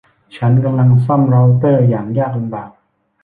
[0.37, 2.71] ฉันกำลังซ่อมเร้าเตอร์อย่างยากลำบาก